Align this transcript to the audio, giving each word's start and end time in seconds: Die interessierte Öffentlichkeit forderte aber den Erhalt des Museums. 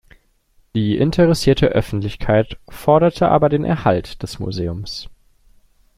Die 0.73 0.97
interessierte 0.97 1.67
Öffentlichkeit 1.67 2.57
forderte 2.69 3.27
aber 3.29 3.49
den 3.49 3.63
Erhalt 3.63 4.23
des 4.23 4.39
Museums. 4.39 5.11